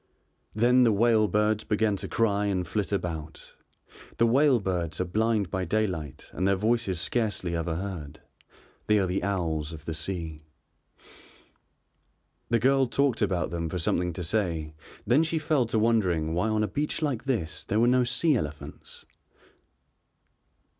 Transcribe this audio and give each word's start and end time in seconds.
Then 0.55 0.81
the 0.83 0.91
whale 0.91 1.27
birds 1.27 1.63
began 1.63 1.95
to 1.97 2.07
cry 2.07 2.45
and 2.47 2.67
flit 2.67 2.91
about. 2.91 3.53
The 4.17 4.25
whale 4.25 4.59
birds 4.59 4.99
are 4.99 5.05
blind 5.05 5.51
by 5.51 5.63
daylight 5.63 6.31
and 6.33 6.47
their 6.47 6.55
voices 6.55 6.99
scarcely 6.99 7.55
ever 7.55 7.75
heard, 7.75 8.19
they 8.87 8.97
are 8.97 9.05
the 9.05 9.21
owls 9.23 9.73
of 9.73 9.85
the 9.85 9.93
sea. 9.93 10.41
The 12.49 12.57
girl 12.57 12.87
talked 12.87 13.21
about 13.21 13.51
them 13.51 13.69
for 13.69 13.77
something 13.77 14.11
to 14.13 14.23
say, 14.23 14.73
then 15.05 15.21
she 15.21 15.37
fell 15.37 15.67
to 15.67 15.77
wondering 15.77 16.33
why 16.33 16.49
on 16.49 16.63
a 16.63 16.67
beach 16.67 17.03
like 17.03 17.25
this 17.25 17.63
there 17.63 17.79
were 17.79 17.85
no 17.85 18.03
sea 18.03 18.35
elephants. 18.35 19.05